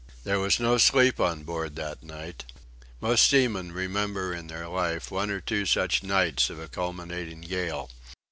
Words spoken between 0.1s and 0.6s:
There was